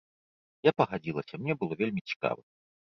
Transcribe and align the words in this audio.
Я 0.69 0.73
пагадзілася, 0.83 1.33
мне 1.45 1.53
было 1.61 1.73
вельмі 1.85 2.01
цікава. 2.13 2.41